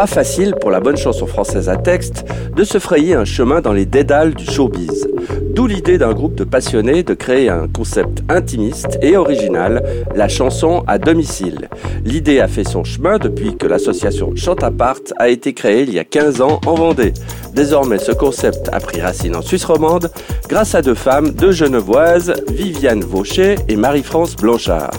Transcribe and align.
Pas 0.00 0.06
facile 0.06 0.54
pour 0.58 0.70
la 0.70 0.80
bonne 0.80 0.96
chanson 0.96 1.26
française 1.26 1.68
à 1.68 1.76
texte 1.76 2.24
de 2.56 2.64
se 2.64 2.78
frayer 2.78 3.12
un 3.12 3.26
chemin 3.26 3.60
dans 3.60 3.74
les 3.74 3.84
dédales 3.84 4.32
du 4.32 4.46
showbiz. 4.46 5.06
D'où 5.50 5.66
l'idée 5.66 5.98
d'un 5.98 6.14
groupe 6.14 6.34
de 6.36 6.44
passionnés 6.44 7.02
de 7.02 7.12
créer 7.12 7.50
un 7.50 7.68
concept 7.68 8.22
intimiste 8.30 8.98
et 9.02 9.18
original, 9.18 9.84
la 10.14 10.26
chanson 10.26 10.84
à 10.86 10.96
domicile. 10.96 11.68
L'idée 12.02 12.40
a 12.40 12.48
fait 12.48 12.64
son 12.64 12.82
chemin 12.82 13.18
depuis 13.18 13.58
que 13.58 13.66
l'association 13.66 14.34
Chantapart 14.36 15.02
a 15.18 15.28
été 15.28 15.52
créée 15.52 15.82
il 15.82 15.92
y 15.92 15.98
a 15.98 16.04
15 16.04 16.40
ans 16.40 16.62
en 16.64 16.76
Vendée. 16.76 17.12
Désormais, 17.52 17.98
ce 17.98 18.12
concept 18.12 18.70
a 18.72 18.80
pris 18.80 19.02
racine 19.02 19.36
en 19.36 19.42
Suisse 19.42 19.66
romande 19.66 20.10
grâce 20.48 20.74
à 20.74 20.80
deux 20.80 20.94
femmes, 20.94 21.32
deux 21.32 21.52
genevoises, 21.52 22.32
Viviane 22.50 23.04
Vaucher 23.04 23.56
et 23.68 23.76
Marie-France 23.76 24.34
Blanchard. 24.34 24.92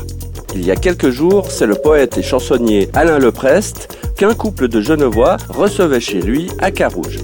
Il 0.54 0.66
y 0.66 0.72
a 0.72 0.76
quelques 0.76 1.10
jours, 1.10 1.50
c'est 1.50 1.66
le 1.66 1.76
poète 1.76 2.18
et 2.18 2.22
chansonnier 2.22 2.90
Alain 2.94 3.20
Leprest 3.20 3.98
qu'un 4.18 4.34
couple 4.34 4.68
de 4.68 4.82
Genevois 4.82 5.38
recevait 5.50 6.02
chez 6.02 6.20
lui 6.20 6.50
à 6.60 6.72
Carouge. 6.72 7.20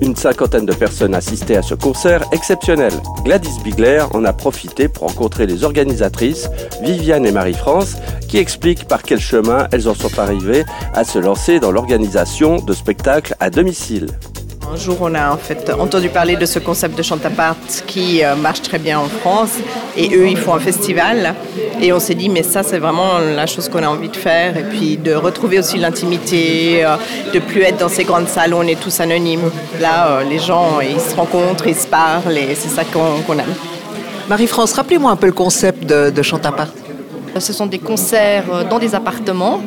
Une 0.00 0.16
cinquantaine 0.16 0.66
de 0.66 0.74
personnes 0.74 1.14
assistaient 1.14 1.56
à 1.56 1.62
ce 1.62 1.74
concert 1.74 2.22
exceptionnel. 2.32 2.92
Gladys 3.24 3.60
Bigler 3.62 4.04
en 4.12 4.24
a 4.24 4.32
profité 4.32 4.88
pour 4.88 5.04
rencontrer 5.04 5.46
les 5.46 5.64
organisatrices, 5.64 6.50
Viviane 6.82 7.26
et 7.26 7.32
Marie-France, 7.32 7.96
qui 8.28 8.38
expliquent 8.38 8.88
par 8.88 9.02
quel 9.02 9.20
chemin 9.20 9.68
elles 9.72 9.88
en 9.88 9.94
sont 9.94 10.18
arrivées 10.18 10.64
à 10.94 11.04
se 11.04 11.18
lancer 11.18 11.60
dans 11.60 11.72
l'organisation 11.72 12.56
de 12.56 12.72
spectacles 12.72 13.36
à 13.40 13.50
domicile. 13.50 14.08
Un 14.72 14.76
jour, 14.76 14.98
on 15.00 15.14
a 15.14 15.32
en 15.32 15.36
fait 15.36 15.70
entendu 15.70 16.08
parler 16.08 16.36
de 16.36 16.44
ce 16.44 16.58
concept 16.58 16.98
de 16.98 17.02
chantapart 17.02 17.56
qui 17.86 18.24
euh, 18.24 18.34
marche 18.34 18.62
très 18.62 18.78
bien 18.78 18.98
en 18.98 19.06
France. 19.06 19.52
Et 19.96 20.14
eux, 20.16 20.28
ils 20.28 20.36
font 20.36 20.54
un 20.54 20.58
festival. 20.58 21.34
Et 21.80 21.92
on 21.92 22.00
s'est 22.00 22.14
dit, 22.14 22.28
mais 22.28 22.42
ça, 22.42 22.62
c'est 22.62 22.78
vraiment 22.78 23.18
la 23.18 23.46
chose 23.46 23.68
qu'on 23.68 23.82
a 23.82 23.88
envie 23.88 24.08
de 24.08 24.16
faire. 24.16 24.56
Et 24.56 24.64
puis 24.64 24.96
de 24.96 25.14
retrouver 25.14 25.60
aussi 25.60 25.78
l'intimité, 25.78 26.84
euh, 26.84 26.96
de 27.32 27.38
plus 27.38 27.62
être 27.62 27.78
dans 27.78 27.88
ces 27.88 28.04
grandes 28.04 28.28
salles 28.28 28.54
où 28.54 28.58
on 28.58 28.62
est 28.66 28.80
tous 28.80 29.00
anonymes. 29.00 29.50
Là, 29.80 30.08
euh, 30.08 30.24
les 30.24 30.40
gens, 30.40 30.80
ils 30.80 31.00
se 31.00 31.14
rencontrent, 31.14 31.66
ils 31.68 31.76
se 31.76 31.86
parlent 31.86 32.36
et 32.36 32.54
c'est 32.54 32.68
ça 32.68 32.82
qu'on 32.84 33.38
aime. 33.38 33.54
Marie-France, 34.28 34.72
rappelez-moi 34.72 35.12
un 35.12 35.16
peu 35.16 35.26
le 35.26 35.32
concept 35.32 35.84
de, 35.86 36.10
de 36.10 36.22
Chantapart. 36.22 36.68
Ce 37.40 37.52
sont 37.52 37.66
des 37.66 37.78
concerts 37.78 38.66
dans 38.68 38.78
des 38.78 38.94
appartements 38.94 39.60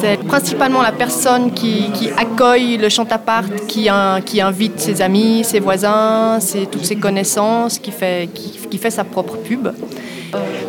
c'est 0.00 0.18
principalement 0.24 0.82
la 0.82 0.92
personne 0.92 1.52
qui, 1.52 1.90
accueille 2.16 2.76
le 2.76 2.88
chantapart, 2.88 3.44
qui, 3.66 3.88
qui 4.24 4.40
invite 4.40 4.80
ses 4.80 5.02
amis, 5.02 5.44
ses 5.44 5.60
voisins, 5.60 6.38
toutes 6.70 6.84
ses 6.84 6.96
connaissances, 6.96 7.78
qui 7.78 7.90
fait, 7.90 8.90
sa 8.90 9.04
propre 9.04 9.36
pub. 9.36 9.68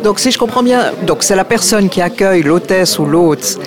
Donc 0.02 0.18
si 0.18 0.30
je 0.30 0.38
comprends 0.38 0.62
bien, 0.62 0.92
c'est 1.20 1.36
la 1.36 1.44
personne 1.44 1.88
qui 1.88 2.00
accueille 2.00 2.42
l'hôtesse 2.42 2.98
ou 2.98 3.06
l'hôte 3.06 3.58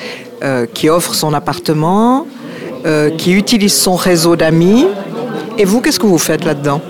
euh, 0.44 0.66
qui 0.72 0.89
offre 0.89 1.16
son 1.16 1.33
appartement, 1.33 2.28
euh, 2.86 3.09
qui 3.11 3.33
utilise 3.33 3.73
son 3.73 3.95
réseau 3.95 4.36
d'amis. 4.36 4.86
Et 5.58 5.64
vous, 5.64 5.80
qu'est-ce 5.80 6.00
que 6.00 6.06
vous 6.06 6.17
faites 6.17 6.44
là-dedans? 6.44 6.81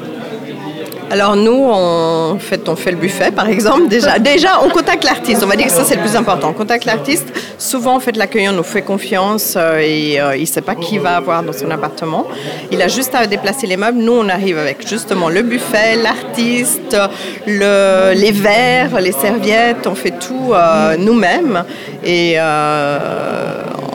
Alors 1.12 1.36
nous, 1.36 1.70
on 1.70 2.38
fait, 2.40 2.68
on 2.68 2.76
fait 2.76 2.92
le 2.92 2.98
buffet, 2.98 3.32
par 3.32 3.48
exemple. 3.48 3.88
Déjà, 3.88 4.18
déjà 4.18 4.62
on 4.64 4.70
contacte 4.70 5.04
l'artiste. 5.04 5.42
On 5.44 5.48
va 5.48 5.56
dire 5.56 5.68
que 5.68 5.72
ça, 5.72 5.84
c'est 5.84 5.96
le 5.96 6.02
plus 6.02 6.16
important. 6.16 6.50
On 6.50 6.54
contacte 6.54 6.86
l'artiste. 6.86 7.28
Souvent, 7.58 7.96
en 7.96 8.00
fait, 8.00 8.18
l'accueillant 8.18 8.54
nous 8.54 8.64
fait 8.64 8.82
confiance 8.82 9.54
euh, 9.56 9.80
et 9.80 10.20
euh, 10.20 10.36
il 10.36 10.42
ne 10.42 10.46
sait 10.46 10.62
pas 10.62 10.76
qui 10.76 10.98
va 10.98 11.18
avoir 11.18 11.44
dans 11.44 11.54
son 11.54 11.70
appartement. 11.70 12.26
Il 12.72 12.82
a 12.82 12.88
juste 12.88 13.14
à 13.14 13.28
déplacer 13.28 13.68
les 13.68 13.78
meubles. 13.78 14.00
Nous, 14.00 14.14
on 14.14 14.30
arrive 14.30 14.58
avec 14.58 14.88
justement 14.88 15.30
le 15.30 15.44
buffet, 15.44 15.96
l'artiste, 15.96 16.98
le, 17.46 18.14
les 18.14 18.32
verres, 18.32 19.00
les 19.00 19.12
serviettes. 19.12 19.86
On 19.88 19.96
fait 19.96 20.18
tout 20.20 20.54
euh, 20.54 20.98
nous-mêmes. 20.98 21.64
Et 22.04 22.38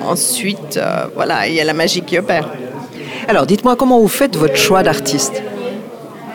ensuite, 0.06 0.81
voilà, 1.14 1.47
il 1.47 1.55
y 1.55 1.61
a 1.61 1.64
la 1.64 1.75
magie 1.75 2.03
qui 2.03 2.19
opère. 2.19 2.48
Alors, 3.28 3.47
dites-moi 3.47 3.77
comment 3.77 4.00
vous 4.00 4.08
faites 4.08 4.36
votre 4.36 4.56
choix 4.56 4.83
d'artiste? 4.83 5.42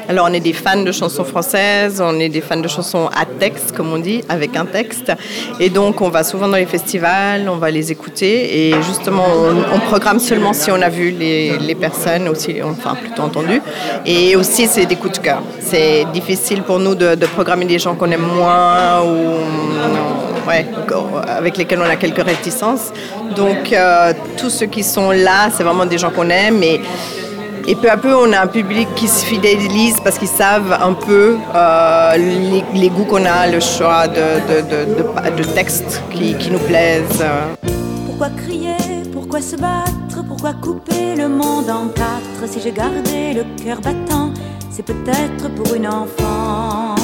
Alors, 0.08 0.28
on 0.30 0.34
est 0.34 0.39
des 0.39 0.53
fans 0.53 0.84
de 0.84 0.92
chansons 0.92 1.23
françaises, 1.23 2.02
on 2.03 2.19
est 2.19 2.29
des 2.29 2.41
fans 2.41 2.59
de 2.59 2.68
chansons 2.68 3.07
à 3.07 3.25
texte, 3.25 3.75
comme 3.75 3.91
on 3.91 3.97
dit, 3.97 4.24
avec 4.29 4.56
un 4.56 4.66
texte. 4.66 5.12
Et 5.59 5.69
donc, 5.69 6.00
on 6.02 6.09
va 6.09 6.24
souvent 6.24 6.47
dans 6.47 6.57
les 6.57 6.68
festivals, 6.68 7.50
on 7.50 7.57
va 7.57 7.72
les 7.72 7.91
écouter. 7.91 8.69
Et 8.69 8.81
justement, 8.84 9.25
on, 9.74 9.79
programme 9.79 10.19
seulement 10.19 10.53
si 10.53 10.69
on 10.69 10.81
a 10.81 10.90
vu 10.90 11.09
les, 11.09 11.75
personnes, 11.75 12.28
aussi, 12.29 12.62
enfin, 12.62 12.96
plutôt 12.96 13.24
entendu. 13.24 13.62
Et 14.06 14.35
aussi, 14.35 14.68
c'est 14.68 14.85
des 14.85 14.96
coups 14.96 15.19
de 15.19 15.24
cœur. 15.24 15.41
C'est 15.59 16.06
difficile 16.13 16.62
pour 16.62 16.79
nous 16.79 16.94
de, 16.94 17.16
programmer 17.34 17.66
des 17.66 17.79
gens 17.79 17.96
qu'on 17.96 18.12
aime 18.12 18.22
moins 18.22 19.02
ou 19.02 20.47
ouais, 20.47 20.66
avec 21.28 21.58
lesquels 21.58 21.79
on 21.79 21.90
a 21.90 21.96
quelques 21.96 22.24
réticences. 22.24 22.94
Donc, 23.35 23.74
euh, 23.74 24.13
tous 24.38 24.52
ceux 24.52 24.68
qui 24.68 24.84
sont 24.84 25.09
là, 25.12 25.50
c'est 25.52 25.63
vraiment 25.63 25.85
des 25.88 25.97
gens 25.97 26.12
qu'on 26.12 26.29
aime. 26.29 26.62
Et, 26.62 26.79
et 27.68 27.76
peu 27.76 27.90
à 27.90 27.98
peu, 27.98 28.16
on 28.16 28.31
a 28.31 28.42
un 28.42 28.48
public 28.48 28.88
qui 28.96 29.08
se 29.08 29.26
fidélise 29.26 30.00
parce 30.03 30.18
qu'ils 30.18 30.28
savent 30.28 30.74
un 30.74 30.94
peu 30.94 31.38
euh, 31.56 32.18
les, 32.74 32.90
goûts 32.90 33.06
qu'on 33.06 33.26
a, 33.26 33.48
le 33.48 33.59
choix 33.59 34.08
de, 34.08 35.44
textes 35.53 36.02
qui, 36.12 36.36
qui, 36.36 36.52
nous 36.52 36.59
plaisent. 36.59 37.26
Pourquoi 38.06 38.30
crier? 38.30 38.76
Pourquoi 39.12 39.42
se 39.42 39.56
battre? 39.56 40.24
Pourquoi 40.28 40.53
couper 40.53 41.16
le 41.18 41.28
monde 41.28 41.70
en 41.70 41.88
quatre? 41.88 42.48
Si 42.48 42.62
j'ai 42.62 42.72
gardé 42.72 43.34
le 43.34 43.44
cœur 43.64 43.82
battant, 43.82 44.32
c'est 44.70 44.84
peut-être 44.84 45.50
pour 45.56 45.74
une 45.74 45.88
enfant. 45.88 46.96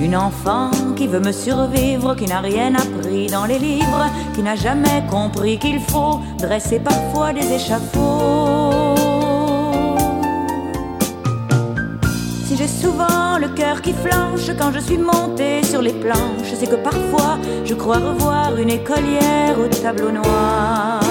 Une 0.00 0.14
enfant 0.14 0.70
qui 0.94 1.08
veut 1.08 1.18
me 1.18 1.32
survivre, 1.32 2.14
qui 2.14 2.26
n'a 2.26 2.40
rien 2.40 2.74
appris 2.74 3.26
dans 3.26 3.46
les 3.46 3.58
livres, 3.58 4.06
qui 4.34 4.42
n'a 4.42 4.54
jamais 4.54 5.02
compris 5.10 5.58
qu'il 5.58 5.80
faut 5.80 6.20
dresser 6.38 6.78
parfois 6.78 7.32
des 7.32 7.52
échafauds. 7.52 8.94
Si 12.46 12.56
j'ai 12.56 12.68
souvent 12.68 13.38
le 13.40 13.48
cœur 13.48 13.82
qui 13.82 13.92
flanche 13.92 14.50
quand 14.56 14.72
je 14.72 14.78
suis 14.78 14.98
montée 14.98 15.64
sur 15.64 15.82
les 15.82 15.92
planches, 15.94 16.54
c'est 16.54 16.70
que 16.70 16.76
parfois 16.76 17.38
je 17.64 17.74
crois 17.74 17.98
revoir 17.98 18.56
une 18.56 18.70
écolière 18.70 19.56
au 19.58 19.66
tableau 19.66 20.12
noir. 20.12 21.07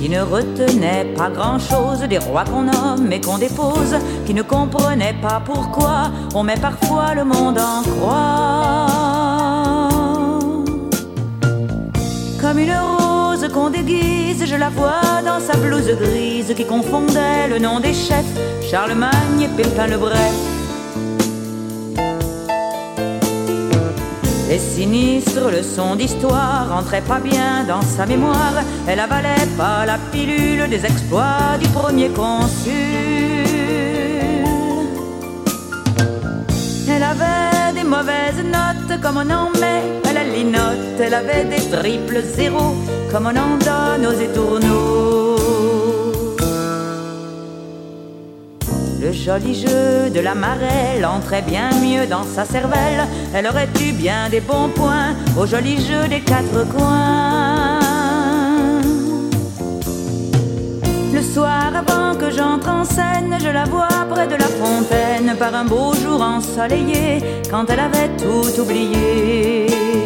Qui 0.00 0.08
ne 0.08 0.22
retenait 0.22 1.12
pas 1.14 1.28
grand-chose 1.28 2.00
des 2.08 2.16
rois 2.16 2.44
qu'on 2.44 2.62
nomme 2.62 3.12
et 3.12 3.20
qu'on 3.20 3.36
dépose, 3.36 3.96
qui 4.24 4.32
ne 4.32 4.40
comprenait 4.40 5.14
pas 5.20 5.42
pourquoi 5.44 6.10
on 6.34 6.42
met 6.42 6.56
parfois 6.56 7.14
le 7.14 7.24
monde 7.24 7.58
en 7.58 7.82
croix. 7.82 8.86
Comme 12.40 12.58
une 12.58 12.72
rose 12.72 13.46
qu'on 13.52 13.68
déguise, 13.68 14.42
je 14.46 14.56
la 14.56 14.70
vois 14.70 15.20
dans 15.22 15.38
sa 15.38 15.58
blouse 15.58 15.90
grise 16.00 16.54
qui 16.56 16.64
confondait 16.64 17.48
le 17.50 17.58
nom 17.58 17.78
des 17.78 17.92
chefs, 17.92 18.24
Charlemagne 18.70 19.42
et 19.42 19.48
Pépin 19.48 19.86
le 19.86 19.98
Bref. 19.98 20.59
Les 24.50 24.58
sinistres 24.58 25.48
leçons 25.48 25.94
d'histoire 25.94 26.74
rentraient 26.74 27.06
pas 27.06 27.20
bien 27.20 27.62
dans 27.68 27.82
sa 27.82 28.04
mémoire. 28.04 28.54
Elle 28.88 28.98
avalait 28.98 29.46
pas 29.56 29.86
la 29.86 29.96
pilule 30.10 30.68
des 30.68 30.84
exploits 30.84 31.56
du 31.60 31.68
premier 31.68 32.08
consul. 32.08 32.72
Elle 36.92 37.04
avait 37.04 37.72
des 37.78 37.84
mauvaises 37.84 38.42
notes 38.42 39.00
comme 39.00 39.18
on 39.18 39.30
en 39.30 39.50
met 39.60 39.84
à 40.10 40.12
la 40.12 40.24
linotte. 40.24 40.98
Elle 40.98 41.14
avait 41.14 41.44
des 41.44 41.70
triples 41.70 42.20
zéros 42.34 42.74
comme 43.12 43.26
on 43.26 43.36
en 43.36 43.56
donne 43.56 44.04
aux 44.04 44.20
étourneaux. 44.20 45.09
Le 49.10 49.16
joli 49.16 49.60
jeu 49.60 50.08
de 50.08 50.20
la 50.20 50.36
marelle 50.36 51.04
entrait 51.04 51.42
bien 51.42 51.70
mieux 51.82 52.06
dans 52.06 52.22
sa 52.22 52.44
cervelle. 52.44 53.08
Elle 53.34 53.48
aurait 53.48 53.68
eu 53.80 53.90
bien 53.90 54.28
des 54.30 54.38
bons 54.38 54.68
points 54.68 55.16
au 55.36 55.46
joli 55.46 55.84
jeu 55.84 56.06
des 56.08 56.20
quatre 56.20 56.64
coins. 56.70 57.80
Le 61.12 61.22
soir 61.22 61.72
avant 61.74 62.16
que 62.16 62.30
j'entre 62.30 62.68
en 62.68 62.84
scène, 62.84 63.36
je 63.40 63.48
la 63.48 63.64
vois 63.64 63.88
près 64.08 64.28
de 64.28 64.36
la 64.36 64.46
fontaine 64.46 65.34
par 65.36 65.56
un 65.56 65.64
beau 65.64 65.92
jour 65.92 66.22
ensoleillé 66.22 67.18
quand 67.50 67.68
elle 67.68 67.80
avait 67.80 68.10
tout 68.16 68.60
oublié. 68.60 69.99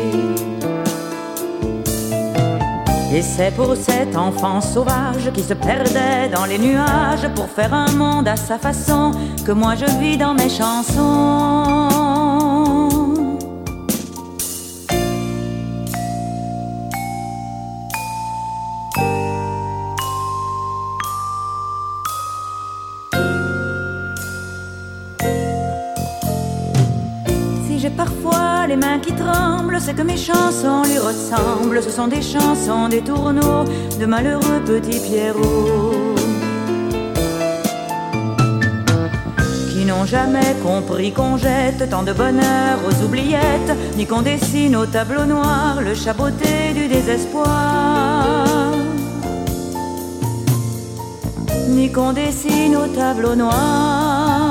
Et 3.15 3.23
c'est 3.23 3.53
pour 3.55 3.77
cet 3.77 4.17
enfant 4.17 4.61
sauvage 4.61 5.31
qui 5.33 5.43
se 5.45 5.55
perdait 5.55 6.29
dans 6.35 6.47
les 6.47 6.59
nuages 6.59 7.29
pour 7.37 7.49
faire 7.49 7.73
un 7.73 7.93
monde 7.93 8.27
à 8.27 8.35
sa 8.35 8.59
façon 8.59 9.13
que 9.47 9.53
moi 9.53 9.77
je 9.77 9.87
vis 10.01 10.17
dans 10.17 10.35
mes 10.35 10.49
chansons. 10.49 12.04
Qui 29.05 29.13
tremblent, 29.13 29.79
c'est 29.81 29.95
que 29.95 30.03
mes 30.03 30.17
chansons 30.17 30.83
lui 30.85 30.99
ressemblent. 30.99 31.83
Ce 31.83 31.91
sont 31.91 32.09
des 32.09 32.23
chansons, 32.23 32.89
des 32.89 33.03
tourneaux 33.03 33.65
de 34.01 34.07
malheureux 34.07 34.61
petits 34.65 35.01
Pierrots. 35.01 36.15
Qui 39.73 39.85
n'ont 39.85 40.07
jamais 40.07 40.55
compris 40.63 41.13
qu'on 41.13 41.37
jette 41.37 41.91
tant 41.91 42.03
de 42.03 42.13
bonheur 42.13 42.79
aux 42.89 43.05
oubliettes, 43.05 43.75
ni 43.97 44.07
qu'on 44.07 44.23
dessine 44.23 44.77
au 44.77 44.87
tableau 44.87 45.25
noir 45.27 45.81
le 45.83 45.95
chaboté 45.95 46.73
du 46.75 46.89
désespoir. 46.89 48.47
Ni 51.69 51.91
qu'on 51.93 52.13
dessine 52.13 52.77
au 52.77 52.87
tableau 52.87 53.35
noir 53.35 54.51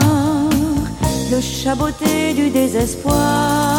le 1.31 1.41
chaboté 1.41 2.33
du 2.35 2.49
désespoir. 2.49 3.72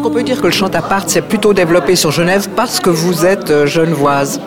Est-ce 0.00 0.08
qu'on 0.08 0.14
peut 0.14 0.22
dire 0.22 0.40
que 0.40 0.46
le 0.46 0.50
chant 0.50 0.68
à 0.68 0.80
part 0.80 1.10
s'est 1.10 1.20
plutôt 1.20 1.52
développé 1.52 1.94
sur 1.94 2.10
Genève 2.10 2.48
parce 2.56 2.80
que 2.80 2.88
vous 2.88 3.26
êtes 3.26 3.50
euh, 3.50 3.66
genevoise 3.66 4.40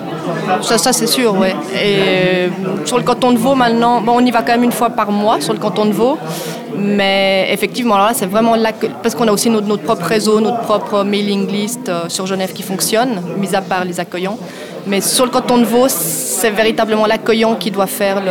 Ça, 0.63 0.91
c'est 0.91 1.05
sûr, 1.05 1.35
oui. 1.39 1.49
Et 1.75 1.97
euh, 1.99 2.47
sur 2.85 2.97
le 2.97 3.03
canton 3.03 3.31
de 3.31 3.37
Vaud, 3.37 3.53
maintenant, 3.53 4.01
on 4.07 4.25
y 4.25 4.31
va 4.31 4.41
quand 4.41 4.53
même 4.53 4.63
une 4.63 4.71
fois 4.71 4.89
par 4.89 5.11
mois 5.11 5.41
sur 5.41 5.53
le 5.53 5.59
canton 5.59 5.85
de 5.85 5.91
Vaud. 5.91 6.17
Mais 6.75 7.49
effectivement, 7.51 7.93
alors 7.93 8.07
là, 8.07 8.13
c'est 8.15 8.25
vraiment 8.25 8.55
là 8.55 8.71
parce 9.03 9.13
qu'on 9.13 9.27
a 9.27 9.31
aussi 9.31 9.51
notre, 9.51 9.83
propre 9.83 10.05
réseau, 10.05 10.41
notre 10.41 10.61
propre 10.61 11.03
mailing 11.03 11.47
list 11.47 11.87
euh, 11.87 12.05
sur 12.07 12.25
Genève 12.25 12.51
qui 12.51 12.63
fonctionne, 12.63 13.21
mis 13.37 13.53
à 13.53 13.61
part 13.61 13.85
les 13.85 13.99
accueillants. 13.99 14.39
Mais 14.87 15.01
sur 15.01 15.25
le 15.25 15.29
canton 15.29 15.59
de 15.59 15.65
Vaud, 15.65 15.87
c'est 15.87 16.49
véritablement 16.49 17.05
l'accueillant 17.05 17.53
qui 17.57 17.69
doit 17.69 17.85
faire 17.85 18.23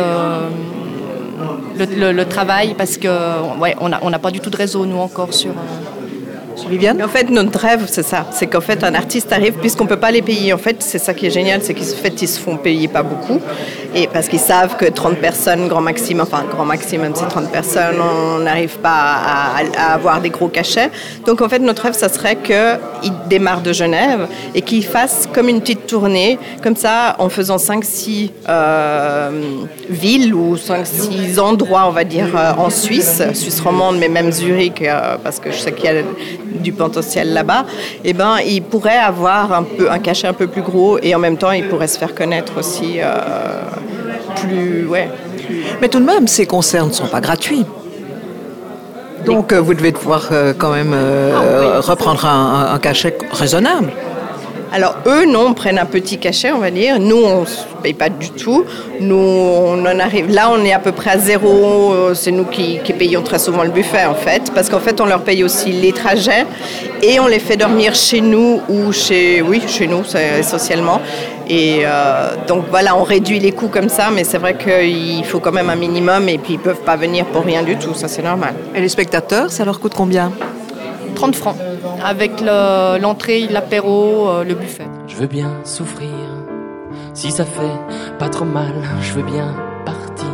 le, 1.77 2.23
travail 2.25 2.75
parce 2.77 2.97
que 2.97 3.07
ouais, 3.61 3.77
n'a 3.81 4.19
pas 4.19 4.31
du 4.31 4.41
tout 4.41 4.49
de 4.49 4.57
réseau, 4.57 4.85
nous, 4.85 4.97
encore 4.97 5.33
sur. 5.33 5.51
En 7.01 7.07
fait, 7.07 7.29
notre 7.29 7.59
rêve, 7.59 7.85
c'est 7.87 8.03
ça. 8.03 8.25
C'est 8.31 8.47
qu'en 8.47 8.61
fait, 8.61 8.83
un 8.83 8.93
artiste 8.93 9.31
arrive, 9.31 9.53
puisqu'on 9.53 9.83
ne 9.85 9.89
peut 9.89 9.99
pas 9.99 10.11
les 10.11 10.21
payer. 10.21 10.53
En 10.53 10.57
fait, 10.57 10.77
c'est 10.79 10.99
ça 10.99 11.13
qui 11.13 11.25
est 11.27 11.31
génial, 11.31 11.61
c'est 11.61 11.73
qu'ils 11.73 11.85
fait, 11.85 12.17
se 12.25 12.39
font 12.39 12.57
payer 12.57 12.87
pas 12.87 13.03
beaucoup. 13.03 13.39
Et 13.95 14.07
parce 14.07 14.27
qu'ils 14.27 14.39
savent 14.39 14.75
que 14.77 14.85
30 14.85 15.17
personnes, 15.17 15.67
grand 15.67 15.81
maximum, 15.81 16.25
enfin, 16.29 16.43
grand 16.49 16.65
maximum, 16.65 17.13
c'est 17.15 17.27
30 17.27 17.51
personnes, 17.51 17.95
on 17.99 18.39
n'arrive 18.39 18.77
pas 18.79 18.89
à, 18.89 19.61
à, 19.77 19.93
avoir 19.93 20.21
des 20.21 20.29
gros 20.29 20.47
cachets. 20.47 20.89
Donc, 21.25 21.41
en 21.41 21.49
fait, 21.49 21.59
notre 21.59 21.83
rêve, 21.83 21.93
ça 21.93 22.09
serait 22.09 22.37
qu'ils 22.37 23.13
démarrent 23.29 23.61
de 23.61 23.73
Genève 23.73 24.27
et 24.55 24.61
qu'ils 24.61 24.85
fassent 24.85 25.27
comme 25.31 25.49
une 25.49 25.61
petite 25.61 25.87
tournée, 25.87 26.37
comme 26.61 26.75
ça, 26.75 27.15
en 27.19 27.29
faisant 27.29 27.57
5-6 27.57 28.31
euh, 28.49 29.31
villes 29.89 30.33
ou 30.33 30.55
5-6 30.55 31.39
endroits, 31.39 31.85
on 31.87 31.91
va 31.91 32.03
dire, 32.03 32.27
euh, 32.35 32.51
en 32.57 32.69
Suisse, 32.69 33.21
Suisse 33.33 33.59
romande, 33.61 33.97
mais 33.99 34.09
même 34.09 34.31
Zurich, 34.31 34.81
euh, 34.81 35.17
parce 35.23 35.39
que 35.39 35.51
je 35.51 35.57
sais 35.57 35.71
qu'il 35.71 35.85
y 35.85 35.87
a 35.87 36.03
du 36.53 36.71
potentiel 36.71 37.33
là-bas, 37.33 37.65
eh 38.03 38.13
ben, 38.13 38.37
ils 38.45 38.61
pourraient 38.61 38.97
avoir 38.97 39.53
un, 39.53 39.63
peu, 39.63 39.91
un 39.91 39.99
cachet 39.99 40.27
un 40.27 40.33
peu 40.33 40.47
plus 40.47 40.61
gros 40.61 40.97
et 41.01 41.13
en 41.15 41.19
même 41.19 41.37
temps, 41.37 41.51
ils 41.51 41.67
pourraient 41.67 41.87
se 41.87 41.97
faire 41.97 42.15
connaître 42.15 42.53
aussi 42.59 42.99
euh, 42.99 43.61
plus, 44.35 44.85
ouais, 44.87 45.09
plus... 45.45 45.63
Mais 45.81 45.89
tout 45.89 45.99
de 45.99 46.05
même, 46.05 46.27
ces 46.27 46.45
concerts 46.45 46.85
ne 46.85 46.91
sont 46.91 47.07
pas 47.07 47.21
gratuits. 47.21 47.65
Donc, 49.25 49.53
euh, 49.53 49.61
vous 49.61 49.73
devez 49.73 49.91
pouvoir 49.91 50.29
euh, 50.31 50.53
quand 50.57 50.71
même 50.71 50.91
euh, 50.93 51.79
reprendre 51.79 52.25
un, 52.25 52.73
un, 52.73 52.79
cachet 52.79 53.17
raisonnable. 53.31 53.91
Alors 54.73 54.95
eux, 55.05 55.25
non, 55.27 55.53
prennent 55.53 55.77
un 55.77 55.85
petit 55.85 56.17
cachet, 56.17 56.51
on 56.51 56.57
va 56.57 56.71
dire. 56.71 56.99
Nous, 56.99 57.15
on 57.15 57.41
ne 57.41 57.81
paye 57.83 57.93
pas 57.93 58.09
du 58.09 58.31
tout. 58.31 58.65
Nous, 58.99 59.15
on 59.15 59.79
en. 59.85 59.93
Là, 60.29 60.49
on 60.51 60.65
est 60.65 60.73
à 60.73 60.79
peu 60.79 60.91
près 60.91 61.11
à 61.11 61.17
zéro. 61.19 61.93
C'est 62.15 62.31
nous 62.31 62.45
qui, 62.45 62.79
qui, 62.83 62.91
payons 62.91 63.21
très 63.21 63.37
souvent 63.37 63.63
le 63.63 63.69
buffet, 63.69 64.05
en 64.05 64.15
fait, 64.15 64.51
parce 64.53 64.69
qu'en 64.69 64.79
fait, 64.79 64.99
on 64.99 65.05
leur 65.05 65.21
paye 65.21 65.43
aussi 65.43 65.71
les 65.71 65.91
trajets 65.91 66.47
et 67.03 67.19
on 67.19 67.27
les 67.27 67.37
fait 67.37 67.55
dormir 67.55 67.93
chez 67.93 68.19
nous 68.19 68.61
ou 68.67 68.91
chez, 68.91 69.43
oui, 69.43 69.61
chez 69.67 69.85
nous, 69.85 70.03
essentiellement. 70.39 70.99
Et 71.47 71.81
euh, 71.83 72.35
donc 72.47 72.65
voilà, 72.69 72.95
on 72.95 73.03
réduit 73.03 73.39
les 73.39 73.51
coûts 73.51 73.67
comme 73.67 73.89
ça, 73.89 74.09
mais 74.13 74.23
c'est 74.23 74.37
vrai 74.37 74.57
qu'il 74.57 75.23
faut 75.25 75.39
quand 75.39 75.51
même 75.51 75.69
un 75.69 75.75
minimum 75.75 76.29
et 76.29 76.37
puis 76.37 76.53
ils 76.53 76.59
peuvent 76.59 76.81
pas 76.81 76.95
venir 76.95 77.25
pour 77.25 77.43
rien 77.43 77.63
du 77.63 77.75
tout, 77.75 77.93
ça 77.93 78.07
c'est 78.07 78.23
normal. 78.23 78.53
Et 78.73 78.79
les 78.79 78.89
spectateurs, 78.89 79.51
ça 79.51 79.65
leur 79.65 79.79
coûte 79.79 79.93
combien? 79.95 80.31
30 81.13 81.35
francs, 81.35 81.55
avec 82.03 82.41
l'entrée, 82.41 83.47
le, 83.47 83.53
l'apéro, 83.53 84.29
euh, 84.29 84.43
le 84.43 84.55
buffet. 84.55 84.87
Je 85.07 85.15
veux 85.15 85.27
bien 85.27 85.51
souffrir, 85.63 86.09
si 87.13 87.31
ça 87.31 87.45
fait 87.45 87.79
pas 88.19 88.29
trop 88.29 88.45
mal, 88.45 88.73
je 89.01 89.13
veux 89.13 89.23
bien 89.23 89.53
partir. 89.85 90.27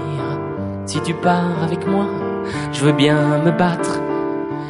Si 0.86 1.00
tu 1.02 1.14
pars 1.14 1.64
avec 1.64 1.86
moi, 1.86 2.08
je 2.72 2.86
veux 2.86 2.94
bien 2.94 3.40
me 3.40 3.52
battre. 3.52 4.00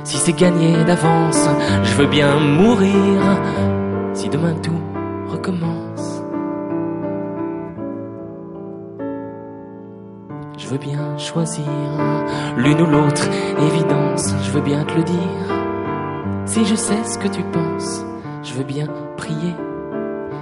Si 0.04 0.18
c'est 0.18 0.34
gagné 0.34 0.84
d'avance, 0.86 1.48
je 1.84 1.94
veux 1.96 2.08
bien 2.08 2.40
mourir. 2.40 3.22
Si 4.14 4.28
demain 4.28 4.56
tout 4.62 4.82
recommence. 5.28 6.24
Je 10.58 10.68
veux 10.68 10.78
bien 10.78 11.18
choisir 11.18 11.66
l'une 12.58 12.82
ou 12.82 12.86
l'autre 12.86 13.28
évidence, 13.60 14.34
je 14.44 14.52
veux 14.52 14.62
bien 14.62 14.84
te 14.84 14.96
le 14.96 15.04
dire. 15.04 15.59
Si 16.50 16.66
je 16.66 16.74
sais 16.74 17.04
ce 17.04 17.20
que 17.20 17.28
tu 17.28 17.44
penses, 17.44 18.04
je 18.42 18.56
veux 18.56 18.64
bien 18.64 18.88
prier. 19.18 19.54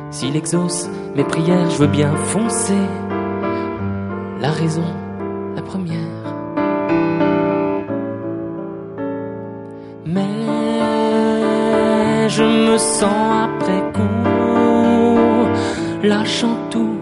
S'il 0.09 0.38
exauce 0.38 0.89
mes 1.18 1.25
prières, 1.25 1.69
je 1.69 1.80
veux 1.80 1.88
bien 1.88 2.15
foncer. 2.15 2.80
La 4.39 4.51
raison, 4.51 4.86
la 5.54 5.62
première. 5.62 5.98
Mais 10.06 10.24
je 12.30 12.44
me 12.44 12.77
sens 12.77 13.44
après 13.44 13.83
coup, 13.92 16.07
lâchant 16.07 16.56
tout 16.69 16.95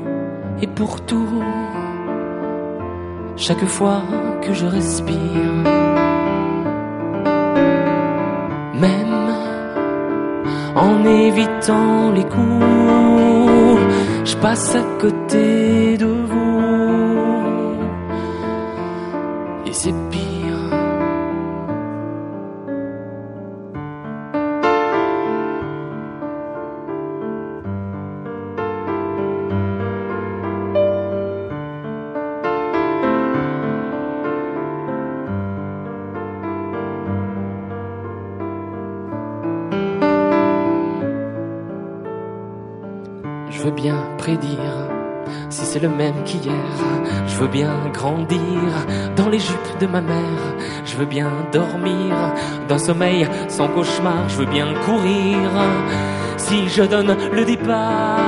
et 0.64 0.68
pour 0.68 1.06
tout. 1.06 1.44
Chaque 3.36 3.66
fois 3.66 4.02
que 4.42 4.52
je 4.52 4.66
respire. 4.66 6.05
En 10.76 11.06
évitant 11.06 12.12
les 12.12 12.24
coups. 12.24 13.82
Je 14.26 14.36
passe 14.38 14.76
à 14.76 14.84
côté 15.00 15.65
veux 43.66 43.72
bien 43.72 43.98
prédire 44.20 44.78
si 45.50 45.66
c'est 45.66 45.80
le 45.80 45.90
même 45.90 46.24
qu'hier. 46.24 46.54
Je 47.28 47.36
veux 47.38 47.48
bien 47.48 47.74
grandir 47.92 48.40
dans 49.16 49.28
les 49.28 49.40
jupes 49.40 49.80
de 49.80 49.88
ma 49.88 50.02
mère. 50.02 50.44
Je 50.86 50.96
veux 50.98 51.06
bien 51.06 51.32
dormir 51.52 52.16
d'un 52.68 52.78
sommeil 52.78 53.28
sans 53.48 53.68
cauchemar. 53.70 54.30
Je 54.30 54.38
veux 54.38 54.46
bien 54.46 54.68
courir 54.86 55.50
si 56.38 56.70
je 56.70 56.84
donne 56.84 57.16
le 57.34 57.44
départ. 57.44 58.20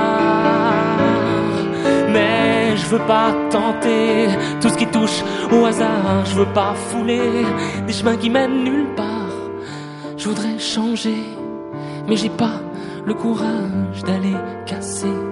Mais 2.12 2.76
je 2.76 2.86
veux 2.86 3.06
pas 3.06 3.32
tenter 3.50 4.26
tout 4.60 4.70
ce 4.70 4.76
qui 4.76 4.86
touche 4.86 5.22
au 5.52 5.66
hasard. 5.66 6.24
Je 6.24 6.34
veux 6.34 6.52
pas 6.52 6.74
fouler 6.74 7.44
des 7.86 7.92
chemins 7.92 8.16
qui 8.16 8.28
mènent 8.28 8.64
nulle 8.64 8.92
part. 8.96 9.36
Je 10.16 10.28
voudrais 10.28 10.58
changer, 10.58 11.22
mais 12.08 12.16
j'ai 12.16 12.30
pas 12.30 12.60
le 13.06 13.14
courage 13.14 14.02
d'aller 14.04 14.36
casser 14.66 15.27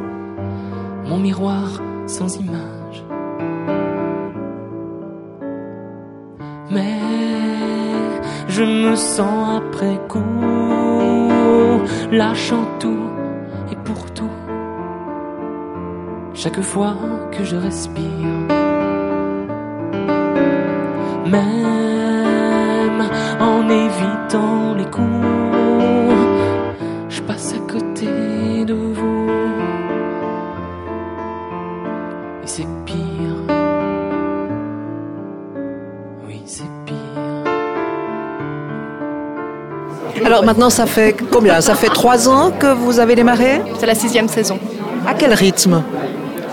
mon 1.09 1.19
miroir 1.19 1.81
sans 2.07 2.37
image. 2.37 3.05
Mais 6.71 6.99
je 8.49 8.63
me 8.63 8.97
sens 8.97 9.61
après 9.61 9.99
coup, 10.09 11.31
lâchant 12.11 12.67
tout 12.79 13.09
et 13.71 13.77
pour 13.85 14.11
tout. 14.13 14.31
Chaque 16.35 16.61
fois 16.61 16.97
que 17.33 17.45
je 17.45 17.57
respire, 17.57 18.47
même 21.27 21.76
Oui, 36.27 36.41
c'est 36.45 36.65
pire. 36.85 36.95
Alors 40.25 40.45
maintenant, 40.45 40.71
ça 40.71 40.87
fait 40.87 41.15
combien? 41.31 41.61
Ça 41.61 41.75
fait 41.75 41.89
trois 41.89 42.29
ans 42.29 42.51
que 42.51 42.67
vous 42.67 42.99
avez 42.99 43.15
démarré? 43.15 43.61
C'est 43.79 43.87
la 43.87 43.95
sixième 43.95 44.29
saison. 44.29 44.59
À 45.07 45.15
quel 45.15 45.33
rythme? 45.33 45.83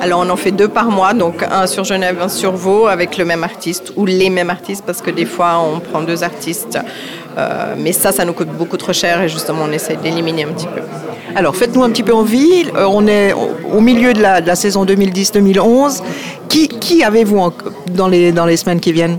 Alors 0.01 0.19
on 0.25 0.29
en 0.29 0.35
fait 0.35 0.51
deux 0.51 0.67
par 0.67 0.91
mois, 0.91 1.13
donc 1.13 1.43
un 1.49 1.65
sur 1.65 1.85
Genève, 1.85 2.17
un 2.21 2.27
sur 2.27 2.51
Vaud, 2.51 2.87
avec 2.87 3.17
le 3.17 3.25
même 3.25 3.43
artiste 3.43 3.93
ou 3.95 4.05
les 4.05 4.29
mêmes 4.29 4.49
artistes, 4.49 4.83
parce 4.85 5.01
que 5.01 5.09
des 5.09 5.25
fois 5.25 5.59
on 5.59 5.79
prend 5.79 6.01
deux 6.01 6.23
artistes. 6.23 6.77
Euh, 7.37 7.73
mais 7.77 7.93
ça, 7.93 8.11
ça 8.11 8.25
nous 8.25 8.33
coûte 8.33 8.49
beaucoup 8.49 8.77
trop 8.77 8.93
cher 8.93 9.21
et 9.21 9.29
justement 9.29 9.63
on 9.67 9.71
essaie 9.71 9.95
d'éliminer 9.95 10.43
un 10.43 10.49
petit 10.49 10.67
peu. 10.67 10.81
Alors 11.35 11.55
faites-nous 11.55 11.83
un 11.83 11.89
petit 11.89 12.03
peu 12.03 12.13
envie. 12.13 12.65
Euh, 12.75 12.85
on 12.87 13.07
est 13.07 13.33
au 13.33 13.79
milieu 13.79 14.13
de 14.13 14.21
la, 14.21 14.41
de 14.41 14.47
la 14.47 14.55
saison 14.55 14.85
2010-2011. 14.85 16.01
Qui, 16.49 16.67
qui 16.67 17.03
avez-vous 17.03 17.51
dans 17.91 18.07
les, 18.07 18.31
dans 18.31 18.45
les 18.45 18.57
semaines 18.57 18.81
qui 18.81 18.91
viennent? 18.91 19.17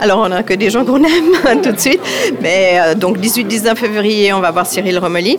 Alors, 0.00 0.20
on 0.20 0.28
n'a 0.28 0.44
que 0.44 0.54
des 0.54 0.70
gens 0.70 0.84
qu'on 0.84 1.02
aime 1.02 1.60
tout 1.62 1.72
de 1.72 1.80
suite. 1.80 2.00
Mais 2.40 2.78
euh, 2.80 2.94
donc, 2.94 3.18
18-19 3.18 3.74
février, 3.74 4.32
on 4.32 4.40
va 4.40 4.52
voir 4.52 4.64
Cyril 4.64 4.98
Romoli, 4.98 5.38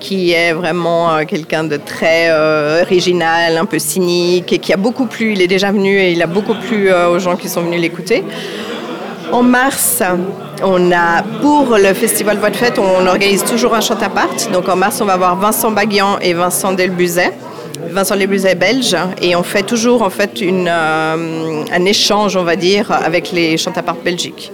qui 0.00 0.32
est 0.32 0.52
vraiment 0.52 1.12
euh, 1.12 1.24
quelqu'un 1.24 1.62
de 1.62 1.76
très 1.76 2.28
euh, 2.30 2.82
original, 2.82 3.56
un 3.56 3.66
peu 3.66 3.78
cynique, 3.78 4.52
et 4.52 4.58
qui 4.58 4.72
a 4.72 4.76
beaucoup 4.76 5.06
plu. 5.06 5.32
Il 5.34 5.42
est 5.42 5.46
déjà 5.46 5.70
venu 5.70 5.96
et 5.96 6.10
il 6.10 6.22
a 6.22 6.26
beaucoup 6.26 6.54
plu 6.54 6.92
aux 6.92 7.18
gens 7.20 7.36
qui 7.36 7.48
sont 7.48 7.62
venus 7.62 7.80
l'écouter. 7.80 8.24
En 9.30 9.44
mars, 9.44 10.02
on 10.64 10.90
a 10.90 11.22
pour 11.40 11.76
le 11.76 11.94
festival 11.94 12.38
Voix 12.38 12.50
de 12.50 12.56
Fête, 12.56 12.80
on 12.80 13.06
organise 13.06 13.44
toujours 13.44 13.76
un 13.76 13.80
chant 13.80 13.98
à 14.00 14.08
part. 14.08 14.30
Donc 14.52 14.68
en 14.68 14.74
mars, 14.74 15.00
on 15.00 15.04
va 15.04 15.16
voir 15.16 15.36
Vincent 15.36 15.70
Baguian 15.70 16.18
et 16.20 16.34
Vincent 16.34 16.72
Delbuzet. 16.72 17.32
Vincent 17.88 18.16
Delbuzet 18.16 18.52
est 18.52 18.54
belge 18.54 18.96
et 19.20 19.34
on 19.36 19.42
fait 19.42 19.62
toujours 19.62 20.02
en 20.02 20.10
fait 20.10 20.40
une, 20.40 20.68
euh, 20.68 21.64
un 21.72 21.84
échange, 21.84 22.36
on 22.36 22.44
va 22.44 22.56
dire, 22.56 22.90
avec 22.92 23.32
les 23.32 23.56
chants 23.56 23.72
à 23.76 23.82
part 23.82 23.96
Belgique. 23.96 24.52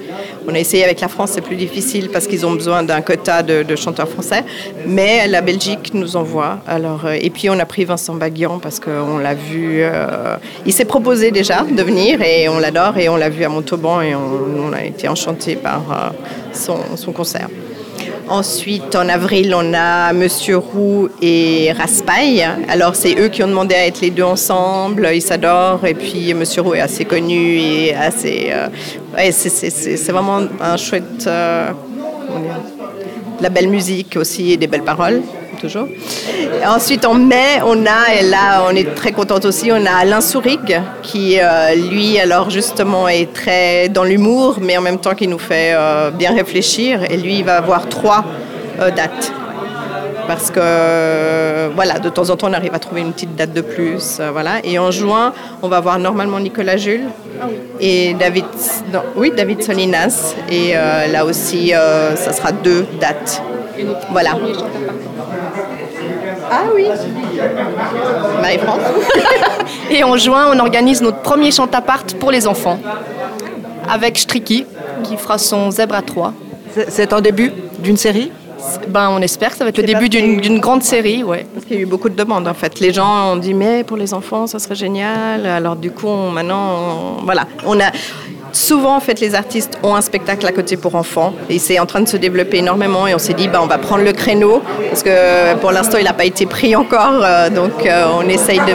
On 0.48 0.54
a 0.54 0.58
essayé 0.58 0.84
avec 0.84 1.00
la 1.00 1.08
France, 1.08 1.32
c'est 1.34 1.40
plus 1.40 1.56
difficile 1.56 2.08
parce 2.10 2.26
qu'ils 2.26 2.46
ont 2.46 2.52
besoin 2.52 2.82
d'un 2.82 3.00
quota 3.00 3.42
de, 3.42 3.76
chanteurs 3.76 4.08
français, 4.08 4.44
mais 4.86 5.26
la 5.26 5.40
Belgique 5.40 5.92
nous 5.92 6.16
envoie. 6.16 6.60
Alors, 6.66 7.04
euh, 7.04 7.16
et 7.20 7.30
puis 7.30 7.50
on 7.50 7.58
a 7.58 7.66
pris 7.66 7.84
Vincent 7.84 8.14
Baguian 8.14 8.58
parce 8.58 8.80
qu'on 8.80 9.18
l'a 9.18 9.34
vu, 9.34 9.80
euh, 9.80 10.36
il 10.64 10.72
s'est 10.72 10.84
proposé 10.84 11.30
déjà 11.30 11.64
de 11.64 11.82
venir 11.82 12.22
et 12.22 12.48
on 12.48 12.58
l'adore 12.58 12.96
et 12.96 13.08
on 13.08 13.16
l'a 13.16 13.28
vu 13.28 13.44
à 13.44 13.48
Montauban 13.48 14.00
et 14.00 14.14
on, 14.14 14.72
a 14.72 14.84
été 14.84 15.08
enchantés 15.08 15.56
par 15.56 16.12
son 16.52 17.12
concert. 17.12 17.48
Ensuite, 18.28 18.96
en 18.96 19.08
avril, 19.08 19.54
on 19.56 19.72
a 19.72 20.12
Monsieur 20.12 20.56
Roux 20.56 21.08
et 21.22 21.70
Raspail. 21.72 22.44
Alors, 22.68 22.96
c'est 22.96 23.14
eux 23.20 23.28
qui 23.28 23.44
ont 23.44 23.48
demandé 23.48 23.74
à 23.76 23.86
être 23.86 24.00
les 24.00 24.10
deux 24.10 24.24
ensemble. 24.24 25.08
Ils 25.14 25.22
s'adorent. 25.22 25.86
Et 25.86 25.94
puis, 25.94 26.34
Monsieur 26.34 26.62
Roux 26.62 26.74
est 26.74 26.80
assez 26.80 27.04
connu 27.04 27.56
et 27.58 27.94
assez. 27.94 28.48
euh, 28.50 28.66
c'est- 29.30 30.10
vraiment 30.12 30.40
un 30.60 30.76
chouette. 30.76 31.24
euh, 31.26 31.70
de 33.38 33.42
la 33.42 33.50
belle 33.50 33.68
musique 33.68 34.16
aussi 34.16 34.52
et 34.52 34.56
des 34.56 34.66
belles 34.66 34.82
paroles, 34.82 35.20
toujours. 35.56 35.88
Ensuite, 36.66 37.04
en 37.04 37.14
mai, 37.14 37.60
on 37.64 37.86
a, 37.86 38.14
et 38.18 38.22
là, 38.22 38.64
on 38.68 38.74
est 38.74 38.94
très 38.94 39.12
contente 39.12 39.44
aussi, 39.44 39.70
on 39.72 39.84
a 39.86 39.90
Alain 39.90 40.20
Sourig, 40.20 40.80
qui, 41.02 41.38
euh, 41.40 41.74
lui, 41.74 42.18
alors, 42.18 42.50
justement, 42.50 43.08
est 43.08 43.32
très 43.32 43.88
dans 43.88 44.04
l'humour, 44.04 44.58
mais 44.60 44.76
en 44.76 44.82
même 44.82 44.98
temps 44.98 45.14
qui 45.14 45.28
nous 45.28 45.38
fait 45.38 45.72
euh, 45.74 46.10
bien 46.10 46.32
réfléchir. 46.34 47.00
Et 47.10 47.16
lui, 47.16 47.38
il 47.38 47.44
va 47.44 47.56
avoir 47.56 47.88
trois 47.88 48.24
euh, 48.80 48.90
dates. 48.90 49.32
Parce 50.26 50.50
que, 50.50 51.68
voilà, 51.76 52.00
de 52.00 52.08
temps 52.08 52.30
en 52.30 52.36
temps, 52.36 52.48
on 52.50 52.52
arrive 52.52 52.74
à 52.74 52.80
trouver 52.80 53.00
une 53.00 53.12
petite 53.12 53.36
date 53.36 53.52
de 53.52 53.60
plus. 53.60 54.20
voilà. 54.32 54.54
Et 54.64 54.76
en 54.76 54.90
juin, 54.90 55.32
on 55.62 55.68
va 55.68 55.78
voir 55.78 56.00
normalement 56.00 56.40
Nicolas 56.40 56.76
Jules 56.76 57.06
et 57.78 58.14
David, 58.14 58.46
oui, 59.14 59.30
David 59.36 59.62
Solinas. 59.62 60.34
Et 60.50 60.72
là 60.72 61.24
aussi, 61.24 61.70
ça 61.70 62.32
sera 62.32 62.50
deux 62.50 62.86
dates. 63.00 63.40
Voilà. 64.10 64.32
Ah 66.50 66.64
oui. 66.74 66.86
Marie-France. 68.40 68.80
Et 69.90 70.04
en 70.04 70.16
juin, 70.16 70.50
on 70.54 70.58
organise 70.58 71.00
notre 71.02 71.20
premier 71.22 71.50
chant 71.50 71.68
à 71.72 71.80
part 71.80 72.04
pour 72.20 72.30
les 72.30 72.46
enfants. 72.46 72.78
Avec 73.88 74.18
Striki, 74.18 74.66
qui 75.04 75.16
fera 75.16 75.38
son 75.38 75.70
zèbre 75.70 75.94
à 75.94 76.02
3. 76.02 76.32
C'est- 76.88 77.12
en 77.12 77.20
début 77.20 77.52
d'une 77.78 77.96
série? 77.96 78.32
Ben, 78.88 79.10
on 79.10 79.20
espère 79.22 79.50
que 79.50 79.56
ça 79.58 79.64
va 79.64 79.68
être 79.70 79.76
le 79.78 79.84
début 79.84 80.08
d'une 80.08 80.40
d'une 80.40 80.58
grande 80.60 80.82
série, 80.82 81.22
ouais. 81.22 81.46
Parce 81.54 81.66
qu'il 81.66 81.76
y 81.76 81.78
a 81.78 81.82
eu 81.82 81.86
beaucoup 81.86 82.08
de 82.08 82.16
demandes 82.16 82.48
en 82.48 82.54
fait. 82.54 82.80
Les 82.80 82.92
gens 82.92 83.32
ont 83.32 83.36
dit 83.36 83.54
mais 83.54 83.84
pour 83.84 83.96
les 83.96 84.12
enfants 84.12 84.46
ça 84.46 84.58
serait 84.58 84.74
génial. 84.74 85.46
Alors 85.46 85.76
du 85.76 85.90
coup 85.92 86.08
on- 86.08 86.30
maintenant 86.30 86.64
on- 87.20 87.24
voilà 87.24 87.44
on 87.66 87.78
a 87.78 87.90
souvent 88.56 88.96
en 88.96 89.00
fait 89.00 89.20
les 89.20 89.34
artistes 89.34 89.78
ont 89.82 89.94
un 89.94 90.00
spectacle 90.00 90.46
à 90.46 90.52
côté 90.52 90.76
pour 90.76 90.94
enfants 90.94 91.34
et 91.50 91.58
c'est 91.58 91.78
en 91.78 91.86
train 91.86 92.00
de 92.00 92.08
se 92.08 92.16
développer 92.16 92.58
énormément 92.58 93.06
et 93.06 93.14
on 93.14 93.18
s'est 93.18 93.34
dit 93.34 93.48
bah 93.48 93.60
on 93.62 93.66
va 93.66 93.78
prendre 93.78 94.02
le 94.02 94.12
créneau 94.12 94.62
parce 94.88 95.02
que 95.02 95.54
pour 95.56 95.72
l'instant 95.72 95.98
il 95.98 96.04
n'a 96.04 96.14
pas 96.14 96.24
été 96.24 96.46
pris 96.46 96.74
encore 96.74 97.20
euh, 97.22 97.50
donc 97.50 97.84
euh, 97.84 98.06
on 98.18 98.28
essaye 98.28 98.60
de 98.60 98.74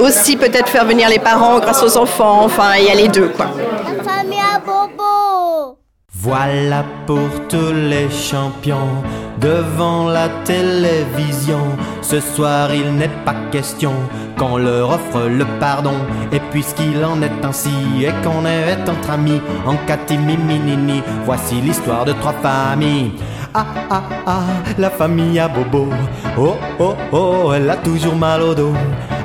aussi 0.00 0.36
peut-être 0.36 0.68
faire 0.68 0.84
venir 0.84 1.08
les 1.08 1.18
parents 1.18 1.58
grâce 1.58 1.82
aux 1.82 1.96
enfants. 1.96 2.44
Enfin 2.44 2.76
il 2.78 2.84
y 2.84 2.90
a 2.90 2.94
les 2.94 3.08
deux 3.08 3.28
quoi. 3.28 3.46
Voilà 6.24 6.86
pour 7.06 7.28
tous 7.50 7.74
les 7.74 8.08
champions 8.08 9.02
devant 9.42 10.08
la 10.08 10.30
télévision. 10.46 11.60
Ce 12.00 12.18
soir, 12.18 12.72
il 12.72 12.94
n'est 12.94 13.14
pas 13.26 13.34
question 13.52 13.92
qu'on 14.38 14.56
leur 14.56 14.88
offre 14.88 15.28
le 15.28 15.44
pardon. 15.60 15.98
Et 16.32 16.40
puisqu'il 16.50 17.04
en 17.04 17.20
est 17.20 17.44
ainsi 17.44 17.68
et 18.00 18.14
qu'on 18.22 18.46
est 18.46 18.88
entre 18.88 19.10
amis 19.10 19.42
en 19.66 19.76
catimini, 19.86 21.02
voici 21.26 21.56
l'histoire 21.56 22.06
de 22.06 22.12
trois 22.12 22.32
familles. 22.32 23.12
Ah 23.52 23.66
ah 23.90 24.02
ah, 24.26 24.46
la 24.78 24.88
famille 24.88 25.38
à 25.38 25.46
Bobo. 25.48 25.90
Oh 26.38 26.56
oh 26.78 26.94
oh, 27.12 27.52
elle 27.54 27.68
a 27.68 27.76
toujours 27.76 28.16
mal 28.16 28.40
au 28.40 28.54
dos. 28.54 28.72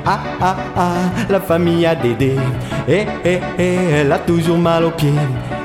Ah 0.04 0.20
ah 0.38 0.56
ah, 0.76 0.90
la 1.30 1.40
famille 1.40 1.86
à 1.86 1.94
Dédé. 1.94 2.36
Eh 2.86 3.06
eh 3.24 3.40
eh, 3.58 3.76
elle 4.00 4.12
a 4.12 4.18
toujours 4.18 4.58
mal 4.58 4.84
aux 4.84 4.90
pieds. 4.90 5.14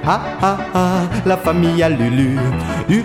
Ah 0.08 0.22
ah 0.42 0.58
ah, 0.76 1.02
la 1.26 1.36
famille 1.36 1.82
à 1.82 1.90
Lulu. 1.90 2.38
U 2.90 3.04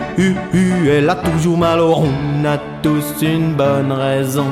u 0.53 0.89
elle 0.91 1.09
a 1.09 1.15
toujours 1.17 1.57
mal 1.57 1.81
au 1.81 1.95
rond. 1.95 2.13
On 2.43 2.45
a 2.45 2.59
tous 2.83 3.23
une 3.23 3.55
bonne 3.55 3.93
raison 3.93 4.47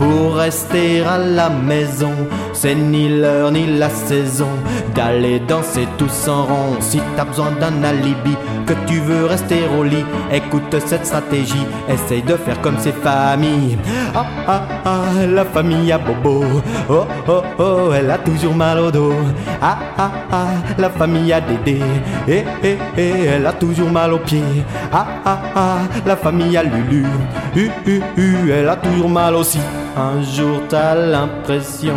pour 0.00 0.36
rester 0.36 1.02
à 1.04 1.18
la 1.18 1.50
maison. 1.50 2.14
C'est 2.54 2.74
ni 2.74 3.08
l'heure 3.20 3.50
ni 3.52 3.66
la 3.78 3.90
saison 3.90 4.48
d'aller 4.94 5.40
danser 5.40 5.86
tous 5.98 6.26
en 6.28 6.44
rond. 6.44 6.72
Si 6.80 6.98
t'as 7.16 7.26
besoin 7.26 7.52
d'un 7.60 7.84
alibi, 7.84 8.34
que 8.66 8.72
tu 8.86 8.98
veux 9.00 9.26
rester 9.26 9.60
au 9.78 9.84
lit, 9.84 10.04
écoute 10.32 10.74
cette 10.86 11.04
stratégie. 11.04 11.66
Essaye 11.88 12.22
de 12.22 12.36
faire 12.36 12.60
comme 12.62 12.78
ces 12.78 12.92
familles. 12.92 13.76
Ah 14.14 14.26
ah 14.48 14.62
ah, 14.86 15.26
la 15.28 15.44
famille 15.44 15.92
à 15.92 15.98
Bobo. 15.98 16.44
Oh 16.88 17.04
oh 17.28 17.42
oh, 17.58 17.92
elle 17.94 18.10
a 18.10 18.18
toujours 18.18 18.54
mal 18.54 18.78
au 18.78 18.90
dos. 18.90 19.12
Ah 19.60 19.78
ah 19.98 20.10
ah, 20.32 20.46
la 20.78 20.88
famille 20.88 21.32
à 21.32 21.40
Dédé. 21.42 21.80
Eh 22.26 22.44
eh 22.64 22.78
eh, 22.96 23.24
elle 23.34 23.46
a 23.46 23.52
toujours 23.52 23.90
mal 23.90 24.14
aux 24.14 24.18
pieds. 24.18 24.64
Ah 24.92 25.06
ah 25.26 25.38
ah, 25.54 25.78
la 26.06 26.16
famille 26.16 26.56
à 26.56 26.62
Lulu. 26.62 27.04
U 27.54 27.70
u 27.86 28.00
u, 28.16 28.50
elle 28.50 28.68
a 28.68 28.76
toujours 28.76 29.08
mal 29.10 29.34
aussi. 29.34 29.58
Un 29.96 30.22
jour 30.22 30.62
t'as 30.68 30.94
l'impression 30.94 31.96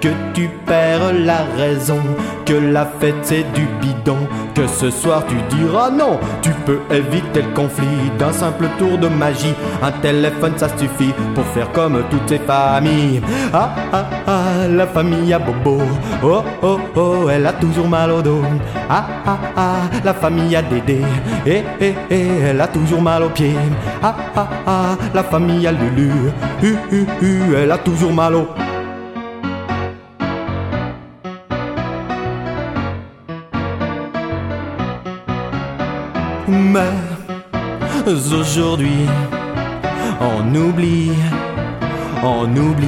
que 0.00 0.08
tu 0.34 0.50
perds 0.66 1.12
la 1.12 1.44
raison, 1.56 2.00
que 2.44 2.52
la 2.52 2.84
fête 2.84 3.14
c'est 3.22 3.44
du 3.52 3.66
bidon, 3.80 4.18
que 4.54 4.66
ce 4.66 4.90
soir 4.90 5.22
tu 5.28 5.36
diras 5.56 5.90
non, 5.90 6.18
tu 6.42 6.50
peux 6.66 6.80
éviter 6.90 7.42
le 7.42 7.54
conflit 7.54 8.10
d'un 8.18 8.32
simple 8.32 8.66
tour 8.78 8.98
de 8.98 9.08
magie. 9.08 9.54
Un 9.82 9.92
téléphone 9.92 10.54
ça 10.56 10.68
suffit 10.76 11.12
pour 11.34 11.44
faire 11.46 11.70
comme 11.72 12.02
toutes 12.10 12.28
ces 12.28 12.38
familles. 12.38 13.22
Ah 13.52 13.70
ah 13.92 14.06
ah, 14.26 14.68
la 14.68 14.86
famille 14.86 15.32
à 15.32 15.38
Bobo. 15.38 15.80
Oh 16.22 16.42
oh 16.62 16.80
oh, 16.96 17.28
elle 17.30 17.46
a 17.46 17.52
toujours 17.52 17.88
mal 17.88 18.10
au 18.10 18.20
dos. 18.20 18.42
Ah 18.90 19.06
ah 19.26 19.38
ah, 19.56 19.76
la 20.04 20.14
famille 20.14 20.56
à 20.56 20.62
Dédé. 20.62 21.02
Eh 21.46 21.62
eh 21.80 21.94
eh, 22.10 22.28
elle 22.48 22.60
a 22.60 22.66
toujours 22.66 23.00
mal 23.00 23.22
aux 23.22 23.30
pieds. 23.30 23.54
Ah 24.02 24.16
ah 24.36 24.48
ah, 24.66 24.98
la 25.14 25.22
famille 25.22 25.66
à 25.66 25.72
Lulu. 25.72 26.10
Elle 27.56 27.72
a 27.72 27.78
toujours 27.78 28.12
mal 28.12 28.34
au. 28.34 28.48
Mais 36.48 36.92
aujourd'hui, 38.06 39.06
on 40.20 40.54
oublie, 40.54 41.12
on 42.22 42.56
oublie. 42.56 42.86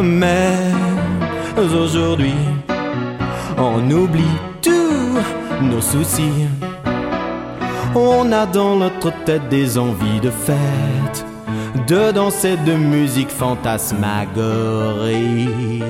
Mais 0.00 0.56
aujourd'hui, 1.56 2.34
on 3.56 3.90
oublie 3.90 4.38
tous 4.60 5.20
nos 5.62 5.80
soucis. 5.80 6.48
On 7.94 8.32
a 8.32 8.44
dans 8.46 8.76
notre 8.76 9.12
tête 9.24 9.48
des 9.48 9.78
envies 9.78 10.20
de 10.20 10.30
fête, 10.30 11.24
de 11.86 12.12
danser 12.12 12.56
de 12.64 12.72
musique 12.72 13.30
fantasmagorie. 13.30 15.82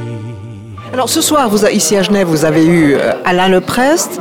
Alors 0.92 1.08
ce 1.08 1.20
soir, 1.20 1.48
vous, 1.48 1.64
ici 1.66 1.96
à 1.96 2.02
Genève, 2.02 2.26
vous 2.26 2.44
avez 2.44 2.64
eu 2.64 2.94
euh, 2.94 3.12
Alain 3.24 3.48
Leprest. 3.48 4.20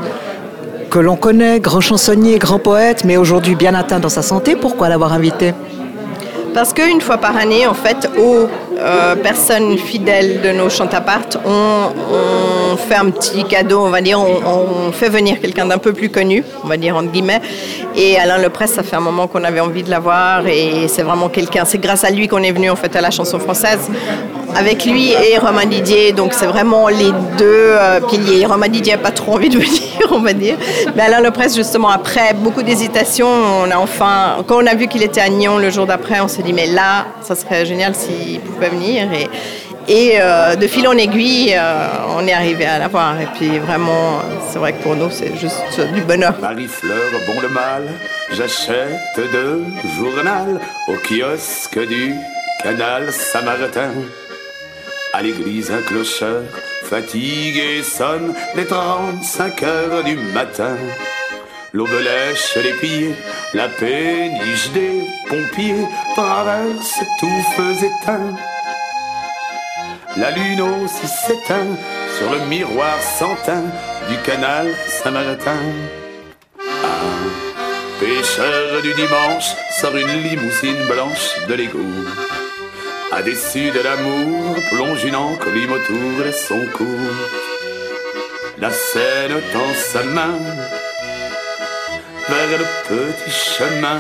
que 0.89 0.99
l'on 0.99 1.15
connaît, 1.15 1.59
grand 1.59 1.81
chansonnier, 1.81 2.37
grand 2.37 2.59
poète, 2.59 3.03
mais 3.03 3.17
aujourd'hui 3.17 3.55
bien 3.55 3.73
atteint 3.73 3.99
dans 3.99 4.09
sa 4.09 4.21
santé. 4.21 4.55
Pourquoi 4.55 4.89
l'avoir 4.89 5.13
invité? 5.13 5.53
Parce 6.53 6.73
qu'une 6.73 7.01
fois 7.01 7.17
par 7.17 7.35
année, 7.35 7.65
en 7.65 7.73
fait, 7.73 8.09
aux 8.19 8.47
euh, 8.77 9.15
personnes 9.15 9.77
fidèles 9.77 10.41
de 10.41 10.51
nos 10.51 10.69
chantapart, 10.69 11.27
on, 11.45 11.91
on 12.73 12.77
fait 12.77 12.95
un 12.95 13.09
petit 13.09 13.43
cadeau, 13.43 13.81
on 13.85 13.89
va 13.89 14.01
dire, 14.01 14.19
on, 14.19 14.91
fait 14.91 15.09
venir 15.09 15.39
quelqu'un 15.39 15.65
d'un 15.65 15.77
peu 15.77 15.93
plus 15.93 16.09
connu, 16.09 16.43
on 16.63 16.67
va 16.67 16.77
dire 16.77 16.95
entre 16.95 17.11
guillemets. 17.11 17.41
Et 17.95 18.17
Alain 18.17 18.37
Lepresse, 18.37 18.73
ça 18.73 18.83
fait 18.83 18.95
un 18.95 19.01
moment 19.01 19.27
qu'on 19.27 19.43
avait 19.43 19.59
envie 19.59 19.83
de 19.83 19.89
l'avoir 19.89 20.47
et 20.47 20.87
c'est 20.87 21.03
vraiment 21.03 21.29
quelqu'un, 21.29 21.65
c'est 21.65 21.79
grâce 21.79 22.03
à 22.03 22.09
lui 22.09 22.27
qu'on 22.27 22.43
est 22.43 22.51
venu 22.51 22.69
en 22.69 22.75
fait 22.75 22.95
à 22.95 23.01
la 23.01 23.11
chanson 23.11 23.39
française 23.39 23.89
avec 24.55 24.85
lui 24.85 25.11
et 25.11 25.37
Romain 25.37 25.65
Didier. 25.65 26.11
Donc 26.11 26.33
c'est 26.33 26.45
vraiment 26.45 26.87
les 26.87 27.11
deux 27.37 27.45
euh, 27.47 27.99
piliers. 28.01 28.45
Romain 28.45 28.67
Didier 28.67 28.93
n'a 28.93 28.99
pas 28.99 29.11
trop 29.11 29.33
envie 29.33 29.49
de 29.49 29.57
venir, 29.57 29.81
on 30.11 30.19
va 30.19 30.33
dire. 30.33 30.55
Mais 30.95 31.03
Alain 31.03 31.21
Lepresse, 31.21 31.55
justement, 31.55 31.89
après 31.89 32.33
beaucoup 32.33 32.63
d'hésitation, 32.63 33.27
on 33.27 33.71
a 33.71 33.77
enfin, 33.77 34.43
quand 34.47 34.63
on 34.63 34.67
a 34.67 34.75
vu 34.75 34.87
qu'il 34.87 35.03
était 35.03 35.21
à 35.21 35.29
Nyon 35.29 35.57
le 35.57 35.69
jour 35.69 35.85
d'après, 35.85 36.21
on 36.21 36.27
s'est 36.27 36.43
dit 36.43 36.53
mais 36.53 36.67
là, 36.67 37.07
ça 37.21 37.35
serait 37.35 37.65
génial 37.65 37.95
s'il 37.95 38.39
pouvait 38.41 38.69
venir. 38.69 39.07
Et, 39.13 39.27
et 39.87 40.13
euh, 40.21 40.55
de 40.55 40.67
fil 40.67 40.87
en 40.87 40.93
aiguille, 40.93 41.53
euh, 41.57 41.87
on 42.17 42.25
est 42.25 42.33
arrivé 42.33 42.65
à 42.65 42.79
l'avoir. 42.79 43.19
Et 43.19 43.27
puis 43.37 43.59
vraiment, 43.59 44.21
c'est 44.49 44.59
vrai 44.59 44.73
que 44.73 44.81
pour 44.81 44.95
nous, 44.95 45.09
c'est 45.09 45.35
juste 45.35 45.79
du 45.93 46.01
bonheur. 46.01 46.35
Marie-Fleur, 46.41 47.11
bon 47.27 47.41
le 47.41 47.49
mal, 47.49 47.83
j'achète 48.31 48.99
deux 49.17 49.63
journal 49.97 50.59
au 50.87 50.93
kiosque 50.93 51.79
du 51.87 52.15
canal 52.63 53.11
Saint-Martin. 53.11 53.91
À 55.15 55.21
l'église, 55.21 55.69
un 55.69 55.83
clocheur, 55.83 56.41
fatigué, 56.89 57.83
sonne 57.83 58.33
les 58.55 58.65
35 58.65 59.61
heures 59.61 60.03
du 60.03 60.15
matin. 60.15 60.75
L'aube 61.71 61.99
lèche 62.03 62.55
les 62.55 62.73
pieds, 62.73 63.13
la 63.53 63.69
péniche 63.69 64.71
des 64.73 65.03
pompiers 65.29 65.85
traverse 66.15 66.99
tout 67.19 67.41
feu 67.55 67.73
éteint. 67.85 68.35
La 70.17 70.31
lune 70.31 70.61
aussi 70.61 71.07
s'éteint 71.07 71.77
sur 72.17 72.31
le 72.31 72.47
miroir 72.47 72.99
sans 72.99 73.35
du 74.09 74.17
canal 74.25 74.67
Saint-Martin. 74.87 75.61
Un 76.59 77.99
pêcheur 77.99 78.81
du 78.81 78.93
dimanche 78.95 79.53
sort 79.79 79.95
une 79.95 80.23
limousine 80.23 80.87
blanche 80.87 81.47
de 81.47 81.53
l'égout. 81.53 82.32
À 83.15 83.21
déçu 83.21 83.69
de 83.69 83.79
l'amour, 83.79 84.55
plonge 84.71 85.03
une 85.03 85.15
enclume 85.15 85.71
autour 85.71 86.25
de 86.25 86.31
son 86.31 86.65
cou. 86.75 86.97
La 88.57 88.71
scène 88.71 89.39
tend 89.51 89.73
sa 89.75 90.01
main 90.01 90.39
vers 92.27 92.57
le 92.57 92.65
petit 92.87 93.29
chemin 93.29 93.99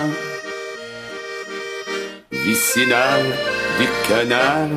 vicinal 2.31 3.21
du 3.79 3.87
canal. 4.07 4.69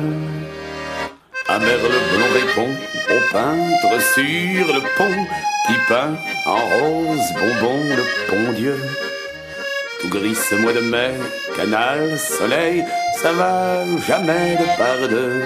Amer 1.47 1.79
le 1.95 1.99
blond 2.11 2.31
répond 2.39 2.73
au 3.15 3.33
peintre 3.33 4.01
sur 4.13 4.73
le 4.75 4.81
pont 4.97 5.25
qui 5.65 5.73
peint 5.87 6.15
en 6.45 6.59
rose 6.77 7.33
bonbon 7.39 7.83
le 7.89 8.03
pont 8.29 8.53
Dieu. 8.53 8.77
Tout 9.99 10.09
gris 10.09 10.35
ce 10.35 10.53
mois 10.53 10.73
de 10.73 10.81
mai, 10.81 11.13
canal, 11.55 12.19
soleil, 12.19 12.85
ça 13.21 13.31
va 13.31 13.83
jamais 14.07 14.57
de 14.61 14.67
par 14.77 15.09
deux. 15.09 15.41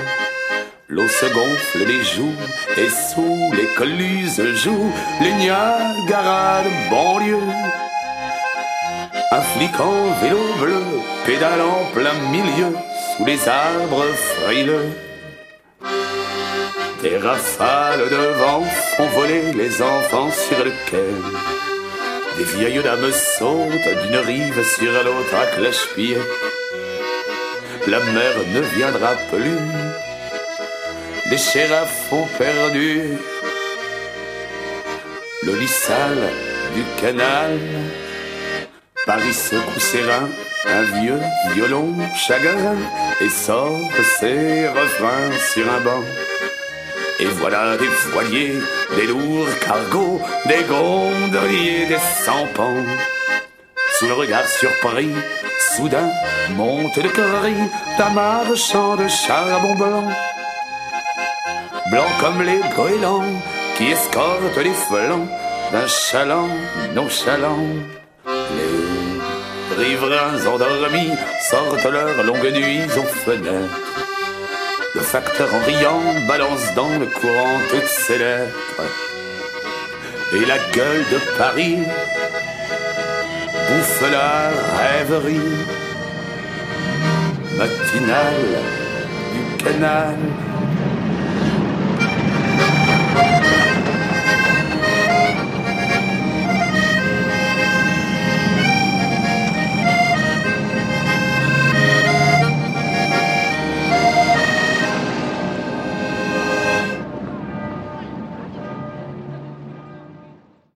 L'eau 0.89 1.07
se 1.07 1.25
gonfle 1.27 1.85
les 1.91 2.03
joues 2.03 2.39
et 2.77 2.89
sous 2.89 3.51
les 3.57 3.69
colluses 3.77 4.43
jouent 4.63 4.93
les 5.21 5.33
Niagara 5.33 6.63
de 6.65 6.89
banlieue. 6.89 7.53
Un 9.31 9.41
flic 9.41 9.79
en 9.79 10.11
vélo 10.21 10.43
bleu 10.59 10.83
pédale 11.25 11.61
en 11.61 11.85
plein 11.95 12.17
milieu 12.29 12.75
sous 13.15 13.25
les 13.25 13.47
arbres 13.47 14.05
frileux. 14.25 14.89
Des 17.01 17.17
rafales 17.17 18.09
de 18.15 18.23
vent 18.41 18.63
font 18.95 19.09
voler 19.17 19.53
les 19.53 19.81
enfants 19.81 20.31
sur 20.31 20.63
le 20.65 20.73
quai. 20.87 21.11
Des 22.37 22.43
vieilles 22.43 22.83
dames 22.83 23.11
sautent 23.11 23.91
d'une 24.03 24.17
rive 24.17 24.61
sur 24.75 24.91
l'autre 24.91 25.35
à 25.41 25.45
cloche-pied. 25.55 26.17
La 27.87 27.99
mer 27.99 28.33
ne 28.53 28.61
viendra 28.75 29.15
plus. 29.31 29.57
Les 31.29 31.37
shérafs 31.37 32.11
ont 32.11 32.27
perdu 32.37 33.17
le 35.43 35.55
lit 35.55 35.73
du 36.75 36.83
canal. 37.01 37.59
Paris 39.05 39.33
secoue 39.33 39.79
ses 39.79 40.03
un 40.67 40.83
vieux 41.01 41.19
violon 41.53 41.95
chagrin 42.15 42.77
et 43.19 43.29
sort 43.29 43.79
ses 44.19 44.67
refrains 44.67 45.31
sur 45.53 45.65
un 45.71 45.81
banc. 45.81 46.03
Et 47.19 47.25
voilà 47.25 47.77
des 47.77 47.87
voiliers, 48.11 48.59
des 48.95 49.07
lourds 49.07 49.59
cargos, 49.59 50.21
des 50.45 50.63
gondoliers, 50.63 51.87
des 51.87 51.99
sampans. 52.23 52.85
Sous 53.93 54.07
le 54.07 54.13
regard 54.13 54.47
surpris, 54.47 55.13
soudain 55.75 56.09
monte 56.55 56.97
le 56.97 57.09
cri 57.09 57.55
d'un 57.97 58.09
marchand 58.09 58.95
de 58.95 59.07
charbon 59.07 59.75
blanc. 59.75 60.07
Blanc 61.91 62.11
comme 62.19 62.41
les 62.43 62.61
goélands 62.75 63.33
qui 63.77 63.91
escortent 63.91 64.63
les 64.63 64.77
flancs 64.85 65.27
d'un 65.71 65.87
chaland 65.87 66.49
nonchalant. 66.95 67.65
Les 69.77 69.85
riverains 69.85 70.45
endormis 70.45 71.13
sortent 71.49 71.91
leurs 71.95 72.23
longues 72.23 72.53
nuits 72.53 72.91
aux 72.97 73.11
fenêtres 73.25 73.91
le 74.93 75.01
facteur 75.01 75.47
en 75.53 75.59
riant 75.65 76.01
balance 76.27 76.73
dans 76.75 76.89
le 76.99 77.05
courant 77.05 77.57
toutes 77.69 77.87
ses 77.87 78.17
lettres. 78.17 78.83
Et 80.33 80.45
la 80.45 80.57
gueule 80.73 81.05
de 81.11 81.37
Paris 81.37 81.77
bouffe 83.71 84.11
la 84.11 84.49
rêverie 84.79 85.57
matinale 87.57 88.55
du 89.33 89.63
canal 89.63 90.15